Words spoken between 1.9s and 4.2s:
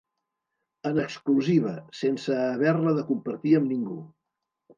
sense haver-la de compartir amb ningú.